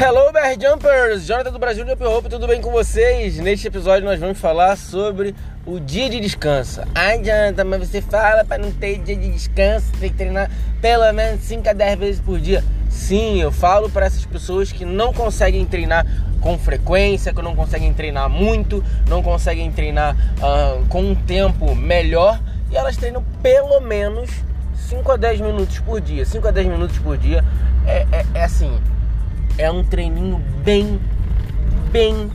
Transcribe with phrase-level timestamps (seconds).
[0.00, 1.26] Hello, Bear Jumpers!
[1.26, 3.36] Jonathan do Brasil Jump Hope, tudo bem com vocês?
[3.38, 5.34] Neste episódio nós vamos falar sobre
[5.66, 6.82] o dia de descanso.
[6.94, 10.48] Ai, Jonathan, mas você fala para não ter dia de descanso, tem que treinar
[10.80, 12.62] pelo menos 5 a 10 vezes por dia.
[12.88, 16.06] Sim, eu falo para essas pessoas que não conseguem treinar
[16.40, 22.40] com frequência, que não conseguem treinar muito, não conseguem treinar uh, com um tempo melhor
[22.70, 24.30] e elas treinam pelo menos
[24.76, 26.24] 5 a 10 minutos por dia.
[26.24, 27.44] 5 a 10 minutos por dia
[27.84, 28.80] é, é, é assim
[29.58, 31.00] é um treininho bem,
[31.90, 32.30] bem,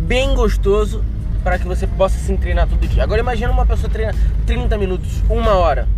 [0.00, 1.04] bem gostoso
[1.42, 3.02] para que você possa se treinar todo dia.
[3.02, 4.14] Agora imagina uma pessoa treina
[4.46, 5.88] 30 minutos, uma hora.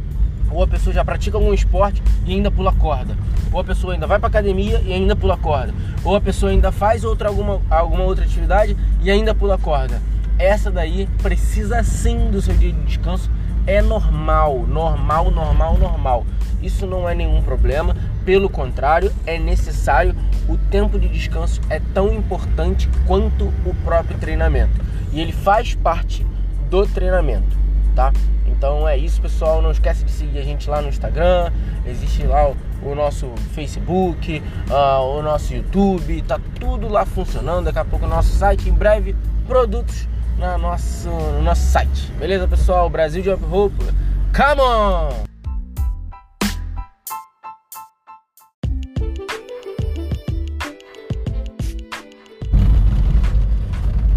[0.50, 3.16] Ou a pessoa já pratica algum esporte e ainda pula corda.
[3.52, 5.74] Ou a pessoa ainda vai para academia e ainda pula corda.
[6.02, 10.00] Ou a pessoa ainda faz outra alguma, alguma outra atividade e ainda pula corda.
[10.38, 13.30] Essa daí precisa sim do seu dia de descanso.
[13.66, 16.26] É normal, normal, normal, normal.
[16.62, 17.94] Isso não é nenhum problema.
[18.30, 20.14] Pelo contrário, é necessário
[20.48, 24.80] o tempo de descanso é tão importante quanto o próprio treinamento.
[25.12, 26.24] E ele faz parte
[26.70, 27.56] do treinamento,
[27.92, 28.12] tá?
[28.46, 29.60] Então é isso, pessoal.
[29.60, 31.50] Não esquece de seguir a gente lá no Instagram.
[31.84, 36.22] Existe lá o, o nosso Facebook, uh, o nosso YouTube.
[36.22, 37.64] Tá tudo lá funcionando.
[37.64, 38.68] Daqui a pouco o nosso site.
[38.68, 39.16] Em breve,
[39.48, 40.06] produtos
[40.38, 42.12] na nosso, no nosso site.
[42.12, 42.88] Beleza, pessoal?
[42.88, 43.84] Brasil Jump Hope.
[44.32, 45.29] Come on!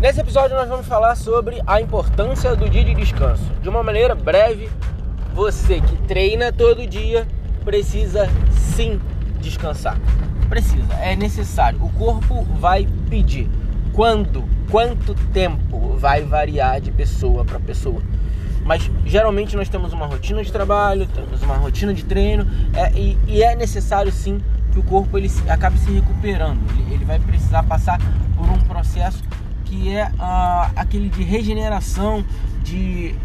[0.04, 3.50] Nesse episódio nós vamos falar sobre a importância do dia de descanso.
[3.62, 4.70] De uma maneira breve,
[5.34, 7.26] você que treina todo dia
[7.64, 9.00] precisa sim
[9.40, 9.98] descansar.
[10.50, 11.82] Precisa, é necessário.
[11.82, 13.50] O corpo vai pedir.
[13.94, 18.02] Quando, quanto tempo vai variar de pessoa para pessoa.
[18.66, 23.18] Mas geralmente nós temos uma rotina de trabalho, temos uma rotina de treino é, e,
[23.26, 24.42] e, é necessário sim
[24.74, 26.60] que o corpo ele acabe se recuperando.
[26.72, 27.98] Ele, ele vai precisar passar
[28.36, 29.24] por um processo
[29.74, 30.12] que é
[30.76, 32.24] aquele de regeneração,
[32.64, 33.16] de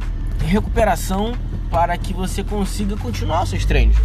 [0.47, 1.35] recuperação
[1.71, 3.99] para que você consiga continuar os seus treinos.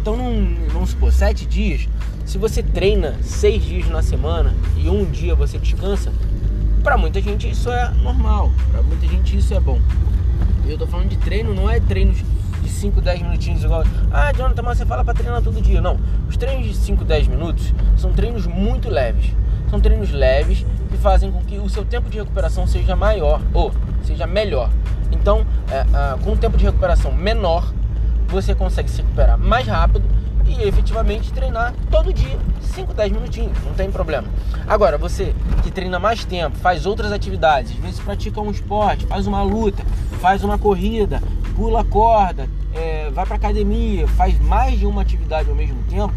[0.00, 1.88] Então, num, vamos supor, sete dias,
[2.24, 6.12] se você treina seis dias na semana e um dia você descansa,
[6.82, 9.80] para muita gente isso é normal, para muita gente isso é bom.
[10.66, 12.18] Eu tô falando de treino, não é treinos
[12.62, 13.82] de 5, 10 minutinhos igual.
[14.12, 15.80] Ah, Jonathan, mas você fala para treinar todo dia.
[15.80, 15.98] Não.
[16.28, 19.34] Os treinos de 5, 10 minutos são treinos muito leves.
[19.68, 23.72] São treinos leves que fazem com que o seu tempo de recuperação seja maior ou
[24.02, 24.70] seja melhor.
[25.12, 27.72] Então, é, é, com um tempo de recuperação menor,
[28.28, 30.04] você consegue se recuperar mais rápido
[30.46, 34.26] e efetivamente treinar todo dia, 5, 10 minutinhos, não tem problema.
[34.66, 39.26] Agora, você que treina mais tempo, faz outras atividades, às vezes pratica um esporte, faz
[39.26, 39.82] uma luta,
[40.20, 41.22] faz uma corrida,
[41.54, 46.12] pula corda, é, vai para academia, faz mais de uma atividade ao mesmo tempo,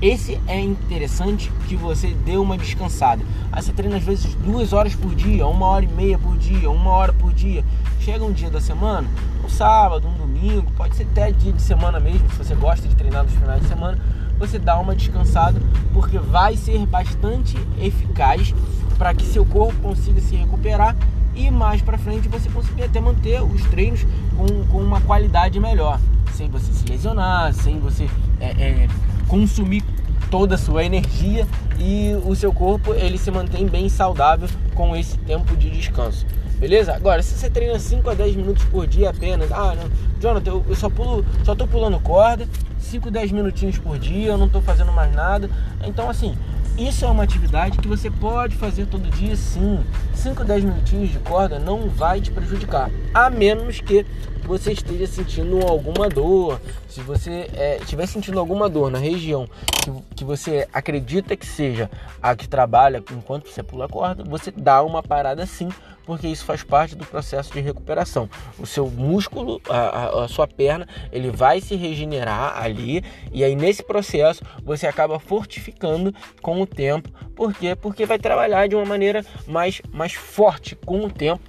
[0.00, 3.24] esse é interessante que você dê uma descansada.
[3.50, 6.70] Aí você treina às vezes duas horas por dia, uma hora e meia por dia,
[6.70, 7.64] uma hora por dia.
[8.00, 9.08] Chega um dia da semana,
[9.44, 12.94] um sábado, um domingo, pode ser até dia de semana mesmo, se você gosta de
[12.94, 13.98] treinar nos finais de semana,
[14.38, 15.60] você dá uma descansada,
[15.92, 18.54] porque vai ser bastante eficaz
[18.98, 20.94] para que seu corpo consiga se recuperar
[21.34, 24.06] e mais para frente você conseguir até manter os treinos
[24.36, 25.98] com, com uma qualidade melhor,
[26.34, 28.08] sem você se lesionar, sem você
[28.40, 28.88] é, é,
[29.28, 29.82] consumir
[30.30, 31.46] toda a sua energia
[31.78, 36.26] e o seu corpo ele se mantém bem saudável com esse tempo de descanso.
[36.58, 36.94] Beleza?
[36.94, 40.64] Agora, se você treina 5 a 10 minutos por dia apenas, ah, não, Jonathan, eu,
[40.68, 42.48] eu só pulo, só tô pulando corda,
[42.78, 45.50] 5, 10 minutinhos por dia, eu não tô fazendo mais nada.
[45.84, 46.34] Então, assim,
[46.78, 49.80] isso é uma atividade que você pode fazer todo dia, sim.
[50.14, 54.06] 5, 10 minutinhos de corda não vai te prejudicar, a menos que
[54.46, 59.48] você esteja sentindo alguma dor, se você é, estiver sentindo alguma dor na região
[59.82, 61.90] que, que você acredita que seja
[62.22, 65.68] a que trabalha enquanto você pula a corda, você dá uma parada sim,
[66.04, 68.30] porque isso faz parte do processo de recuperação.
[68.58, 73.82] O seu músculo, a, a, sua perna, ele vai se regenerar ali e aí nesse
[73.82, 77.10] processo você acaba fortificando com o tempo.
[77.34, 77.74] Por quê?
[77.74, 81.42] Porque vai trabalhar de uma maneira mais, mais forte com o tempo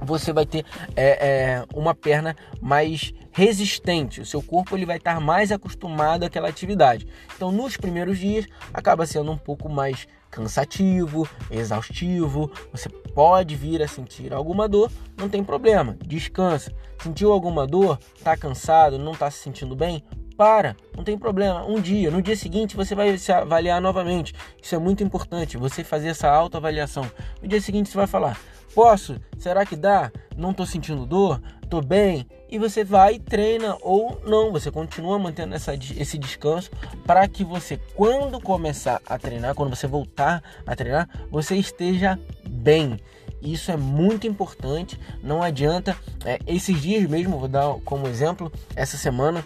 [0.00, 0.64] você vai ter
[0.96, 4.20] é, é, uma perna mais resistente.
[4.20, 7.06] O seu corpo ele vai estar mais acostumado àquela atividade.
[7.36, 12.50] Então, nos primeiros dias, acaba sendo um pouco mais cansativo, exaustivo.
[12.72, 16.72] Você pode vir a sentir alguma dor, não tem problema, descansa.
[17.02, 17.98] Sentiu alguma dor?
[18.16, 18.98] Está cansado?
[18.98, 20.02] Não está se sentindo bem?
[20.38, 21.66] para, não tem problema.
[21.66, 24.32] Um dia, no dia seguinte você vai se avaliar novamente.
[24.62, 27.10] Isso é muito importante, você fazer essa autoavaliação.
[27.42, 28.38] No dia seguinte você vai falar:
[28.74, 29.20] Posso?
[29.38, 30.10] Será que dá?
[30.36, 31.40] Não tô sentindo dor?
[31.68, 32.26] Tô bem?
[32.50, 36.70] E você vai, treina ou não, você continua mantendo essa, esse descanso
[37.06, 42.18] para que você, quando começar a treinar, quando você voltar a treinar, você esteja
[42.48, 42.98] bem.
[43.42, 44.98] Isso é muito importante.
[45.22, 45.96] Não adianta.
[46.24, 49.44] É, esses dias mesmo, vou dar como exemplo, essa semana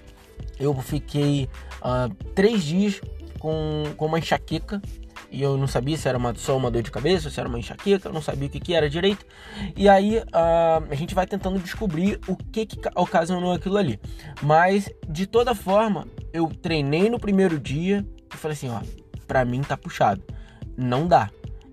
[0.58, 1.48] eu fiquei
[1.80, 3.00] uh, três dias
[3.38, 4.80] com, com uma enxaqueca
[5.32, 7.58] e eu não sabia se era uma, só uma dor de cabeça, se era uma
[7.58, 9.24] enxaqueca, eu não sabia o que, que era direito.
[9.74, 13.98] E aí uh, a gente vai tentando descobrir o que, que ocasionou aquilo ali.
[14.42, 18.80] Mas de toda forma, eu treinei no primeiro dia e falei assim: ó,
[19.26, 20.22] pra mim tá puxado,
[20.76, 21.30] não dá.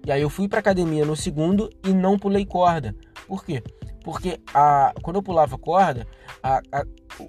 [0.08, 2.96] E aí eu fui pra academia no segundo e não pulei corda.
[3.28, 3.62] Por quê?
[4.06, 6.08] Porque a, quando eu pulava corda,
[6.42, 6.86] a, a,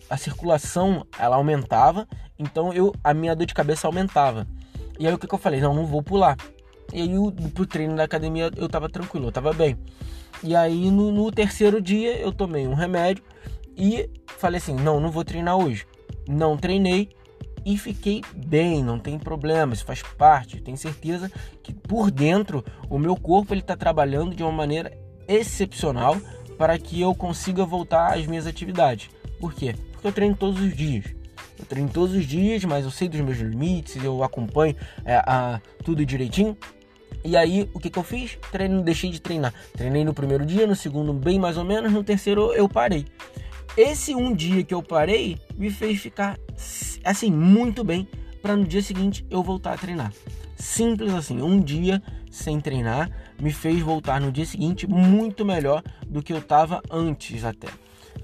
[0.08, 2.06] a circulação ela aumentava,
[2.38, 4.46] então eu, a minha dor de cabeça aumentava.
[5.00, 5.62] E aí o que, que eu falei?
[5.62, 6.36] Não, não vou pular.
[6.92, 9.78] E aí o, pro treino da academia eu tava tranquilo, eu tava bem.
[10.42, 13.24] E aí no, no terceiro dia eu tomei um remédio
[13.74, 15.86] e falei assim: não, não vou treinar hoje.
[16.28, 17.08] Não treinei
[17.64, 20.60] e fiquei bem, não tem problema, isso faz parte.
[20.60, 21.32] Tenho certeza
[21.62, 24.92] que por dentro o meu corpo ele está trabalhando de uma maneira
[25.26, 26.18] excepcional
[26.58, 29.08] para que eu consiga voltar às minhas atividades.
[29.40, 29.74] Por quê?
[29.92, 31.19] Porque eu treino todos os dias.
[31.60, 34.74] Eu treino todos os dias, mas eu sei dos meus limites, eu acompanho
[35.04, 36.56] é, a, tudo direitinho.
[37.22, 38.38] E aí, o que, que eu fiz?
[38.50, 39.52] Treino, deixei de treinar.
[39.76, 43.04] Treinei no primeiro dia, no segundo, bem mais ou menos, no terceiro, eu parei.
[43.76, 46.38] Esse um dia que eu parei me fez ficar
[47.04, 48.08] assim muito bem
[48.42, 50.12] para no dia seguinte eu voltar a treinar.
[50.56, 53.10] Simples assim, um dia sem treinar
[53.40, 57.68] me fez voltar no dia seguinte muito melhor do que eu estava antes até.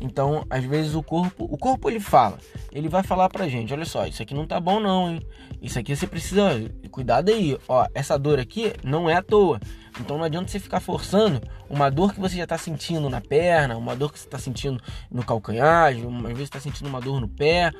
[0.00, 2.38] Então, às vezes o corpo, o corpo ele fala,
[2.70, 5.22] ele vai falar pra gente, olha só, isso aqui não tá bom não, hein?
[5.60, 6.50] Isso aqui você precisa,
[6.90, 9.58] cuidado aí, ó, essa dor aqui não é à toa.
[9.98, 11.40] Então não adianta você ficar forçando
[11.70, 14.80] uma dor que você já está sentindo na perna, uma dor que você está sentindo
[15.10, 17.72] no calcanhar, uma vez está sentindo uma dor no pé.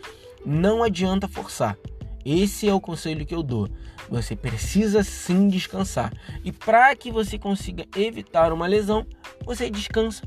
[0.45, 1.77] Não adianta forçar.
[2.25, 3.69] Esse é o conselho que eu dou.
[4.09, 6.13] Você precisa sim descansar.
[6.45, 9.07] E para que você consiga evitar uma lesão,
[9.45, 10.23] você descansa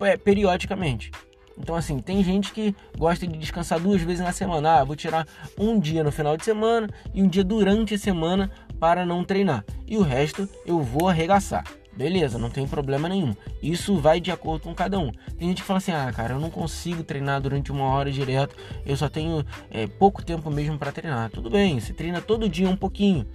[0.00, 1.10] é, periodicamente.
[1.58, 4.80] Então, assim, tem gente que gosta de descansar duas vezes na semana.
[4.80, 5.26] Ah, vou tirar
[5.58, 9.64] um dia no final de semana e um dia durante a semana para não treinar.
[9.86, 11.64] E o resto eu vou arregaçar.
[11.94, 13.34] Beleza, não tem problema nenhum.
[13.62, 15.12] Isso vai de acordo com cada um.
[15.38, 18.56] Tem gente que fala assim: ah, cara, eu não consigo treinar durante uma hora direto,
[18.86, 21.30] eu só tenho é, pouco tempo mesmo para treinar.
[21.30, 23.26] Tudo bem, você treina todo dia um pouquinho.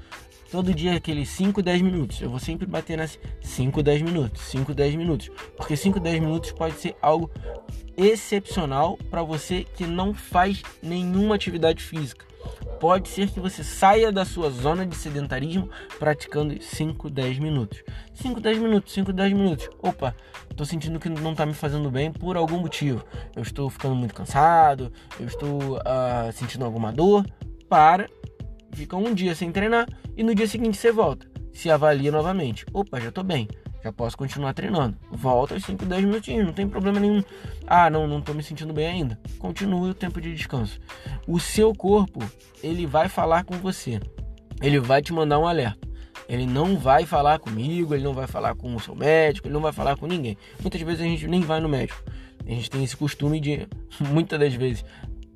[0.51, 2.21] Todo dia aqueles 5, 10 minutos.
[2.21, 5.29] Eu vou sempre bater nas 5, 10 minutos, 5, 10 minutos.
[5.55, 7.29] Porque 5, 10 minutos pode ser algo
[7.95, 12.27] excepcional para você que não faz nenhuma atividade física
[12.79, 17.83] pode ser que você saia da sua zona de sedentarismo praticando 5, 10 minutos.
[18.13, 19.69] 5, 10 minutos, 5, 10 minutos.
[19.81, 20.15] Opa,
[20.49, 23.03] estou sentindo que não está me fazendo bem por algum motivo.
[23.35, 27.25] Eu estou ficando muito cansado, eu estou uh, sentindo alguma dor.
[27.67, 28.09] Para,
[28.77, 31.27] fica um dia sem treinar e no dia seguinte você volta.
[31.51, 32.65] Se avalia novamente.
[32.71, 33.47] Opa, já estou bem
[33.87, 34.97] já posso continuar treinando.
[35.09, 37.23] Volta aos 5, 10 minutinhos, não tem problema nenhum.
[37.65, 39.19] Ah, não, não tô me sentindo bem ainda.
[39.39, 40.79] Continue o tempo de descanso.
[41.27, 42.19] O seu corpo,
[42.61, 43.99] ele vai falar com você.
[44.61, 45.87] Ele vai te mandar um alerta.
[46.27, 49.61] Ele não vai falar comigo, ele não vai falar com o seu médico, ele não
[49.61, 50.37] vai falar com ninguém.
[50.59, 52.03] Muitas vezes a gente nem vai no médico.
[52.45, 53.67] A gente tem esse costume de,
[54.11, 54.83] muitas das vezes,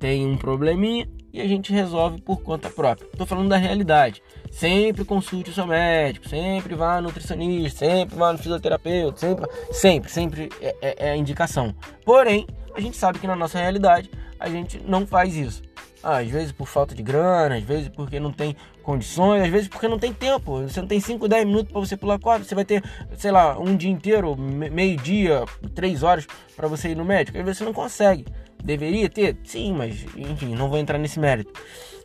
[0.02, 3.06] tem um probleminha e a gente resolve por conta própria.
[3.06, 4.20] Estou falando da realidade.
[4.50, 10.10] Sempre consulte o seu médico, sempre vá no nutricionista, sempre vá no fisioterapeuta, sempre, sempre,
[10.10, 11.72] sempre é, é, é indicação.
[12.04, 14.10] Porém, a gente sabe que na nossa realidade
[14.40, 15.62] a gente não faz isso.
[16.02, 19.68] Ah, às vezes por falta de grana, às vezes porque não tem condições, às vezes
[19.68, 20.62] porque não tem tempo.
[20.62, 22.82] Você não tem 5, 10 minutos para você pular corda, você vai ter,
[23.16, 25.44] sei lá, um dia inteiro, meio dia,
[25.76, 27.38] três horas para você ir no médico.
[27.38, 28.26] Às vezes você não consegue.
[28.62, 29.36] Deveria ter?
[29.44, 31.52] Sim, mas enfim, não vou entrar nesse mérito.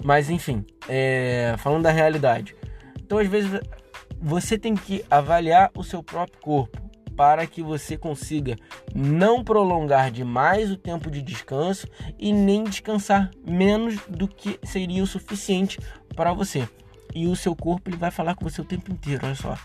[0.04, 2.56] Mas enfim, é, falando da realidade.
[3.00, 3.60] Então, às vezes,
[4.20, 8.56] você tem que avaliar o seu próprio corpo para que você consiga
[8.94, 11.88] não prolongar demais o tempo de descanso
[12.20, 15.80] e nem descansar menos do que seria o suficiente
[16.16, 16.70] para você.
[17.16, 19.58] E o seu corpo ele vai falar com você o tempo inteiro, olha só.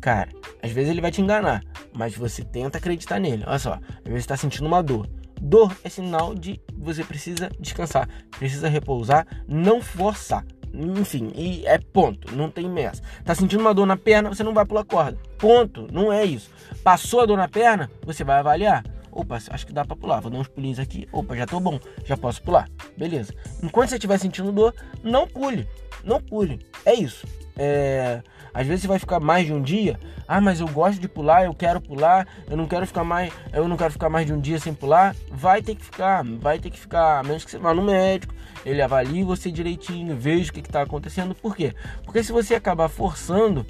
[0.00, 0.28] Cara,
[0.62, 1.62] às vezes ele vai te enganar,
[1.92, 3.44] mas você tenta acreditar nele.
[3.46, 5.08] Olha só, às vezes está sentindo uma dor.
[5.40, 10.44] Dor é sinal de você precisa descansar, precisa repousar, não forçar.
[10.72, 13.02] Enfim, e é ponto, não tem messa.
[13.24, 15.18] Tá sentindo uma dor na perna, você não vai pular corda.
[15.38, 16.50] Ponto, não é isso.
[16.82, 18.84] Passou a dor na perna, você vai avaliar.
[19.16, 20.20] Opa, acho que dá para pular.
[20.20, 21.08] Vou dar uns pulinhos aqui.
[21.10, 21.80] Opa, já tô bom.
[22.04, 22.68] Já posso pular.
[22.98, 23.34] Beleza.
[23.62, 25.66] Enquanto você estiver sentindo dor, não pule.
[26.04, 26.60] Não pule.
[26.84, 27.26] É isso.
[27.56, 28.22] É...
[28.52, 29.98] Às vezes você vai ficar mais de um dia.
[30.28, 33.66] Ah, mas eu gosto de pular, eu quero pular, eu não quero ficar mais, eu
[33.66, 35.16] não quero ficar mais de um dia sem pular.
[35.30, 38.34] Vai ter que ficar, vai ter que ficar, a menos que você vá no médico,
[38.66, 41.34] ele avalie você direitinho, veja o que está acontecendo.
[41.34, 41.74] Por quê?
[42.04, 43.64] Porque se você acabar forçando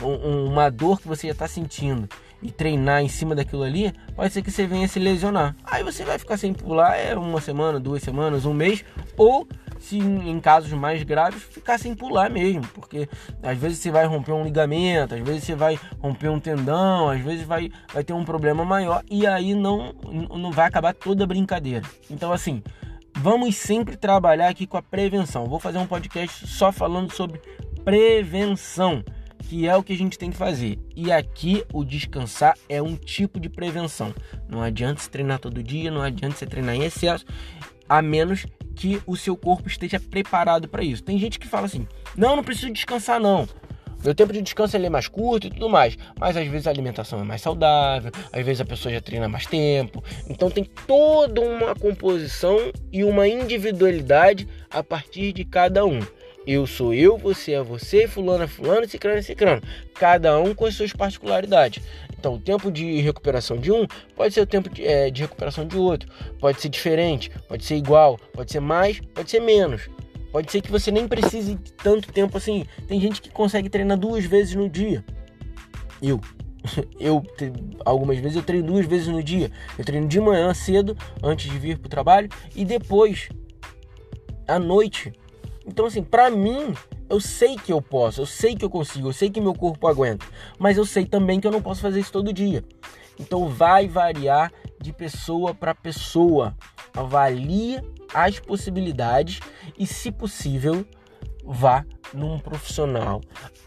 [0.00, 2.08] uma dor que você já está sentindo
[2.42, 5.54] e treinar em cima daquilo ali, pode ser que você venha se lesionar.
[5.64, 8.84] Aí você vai ficar sem pular é uma semana, duas semanas, um mês,
[9.16, 9.46] ou
[9.78, 13.08] se em casos mais graves ficar sem pular mesmo, porque
[13.42, 17.20] às vezes você vai romper um ligamento, às vezes você vai romper um tendão, às
[17.20, 19.92] vezes vai, vai ter um problema maior e aí não,
[20.38, 21.84] não vai acabar toda a brincadeira.
[22.08, 22.62] Então assim,
[23.16, 25.46] vamos sempre trabalhar aqui com a prevenção.
[25.46, 27.40] Vou fazer um podcast só falando sobre
[27.84, 29.02] prevenção
[29.52, 30.78] que é o que a gente tem que fazer.
[30.96, 34.14] E aqui o descansar é um tipo de prevenção.
[34.48, 37.26] Não adianta se treinar todo dia, não adianta você treinar em excesso,
[37.86, 41.02] a menos que o seu corpo esteja preparado para isso.
[41.02, 43.46] Tem gente que fala assim: "Não, não preciso descansar não".
[44.02, 47.20] Meu tempo de descanso é mais curto e tudo mais, mas às vezes a alimentação
[47.20, 50.02] é mais saudável, às vezes a pessoa já treina mais tempo.
[50.30, 56.00] Então tem toda uma composição e uma individualidade a partir de cada um.
[56.46, 59.62] Eu sou eu, você é você, fulano é fulano, cicrano é cicrano.
[59.94, 61.82] Cada um com as suas particularidades.
[62.18, 65.66] Então, o tempo de recuperação de um pode ser o tempo de, é, de recuperação
[65.66, 66.08] de outro.
[66.40, 69.88] Pode ser diferente, pode ser igual, pode ser mais, pode ser menos.
[70.32, 72.64] Pode ser que você nem precise de tanto tempo assim.
[72.88, 75.04] Tem gente que consegue treinar duas vezes no dia.
[76.02, 76.20] Eu.
[77.00, 77.24] Eu,
[77.84, 79.50] algumas vezes, eu treino duas vezes no dia.
[79.76, 83.28] Eu treino de manhã cedo, antes de vir para o trabalho, e depois,
[84.46, 85.12] à noite,
[85.66, 86.74] então, assim, para mim,
[87.08, 89.86] eu sei que eu posso, eu sei que eu consigo, eu sei que meu corpo
[89.86, 90.26] aguenta,
[90.58, 92.64] mas eu sei também que eu não posso fazer isso todo dia.
[93.18, 96.56] Então, vai variar de pessoa para pessoa.
[96.94, 97.80] Avalie
[98.12, 99.40] as possibilidades
[99.78, 100.84] e, se possível,
[101.44, 103.20] vá num profissional.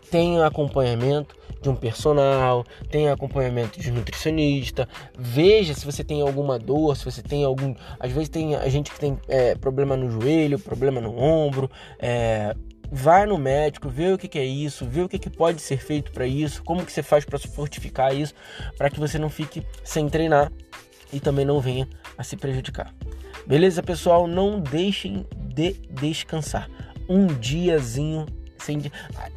[0.09, 4.87] Tenha acompanhamento de um personal, tenha acompanhamento de um nutricionista,
[5.17, 7.73] veja se você tem alguma dor, se você tem algum.
[7.99, 11.69] Às vezes tem a gente que tem é, problema no joelho, problema no ombro.
[11.99, 12.55] É,
[12.91, 15.77] vai no médico, vê o que, que é isso, vê o que, que pode ser
[15.77, 18.33] feito para isso, como que você faz para fortificar isso,
[18.77, 20.51] para que você não fique sem treinar
[21.11, 21.87] e também não venha
[22.17, 22.93] a se prejudicar.
[23.45, 24.27] Beleza, pessoal?
[24.27, 26.69] Não deixem de descansar.
[27.07, 28.25] Um diazinho
[28.57, 28.81] sem.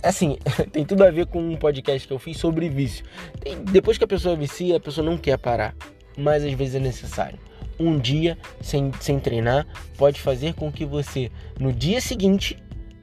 [0.02, 0.38] Assim,
[0.72, 3.04] tem tudo a ver com um podcast que eu fiz sobre vício.
[3.40, 5.74] Tem, depois que a pessoa vicia, a pessoa não quer parar,
[6.16, 7.38] mas às vezes é necessário.
[7.78, 12.56] Um dia sem, sem treinar pode fazer com que você, no dia seguinte,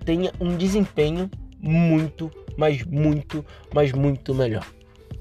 [0.03, 1.29] tenha um desempenho
[1.59, 4.65] muito, mas muito, mas muito melhor.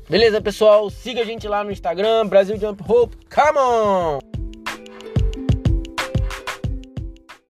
[0.09, 0.91] Beleza, pessoal?
[0.91, 3.17] Siga a gente lá no Instagram, Brasil Jump Hope.
[3.33, 4.34] Come on!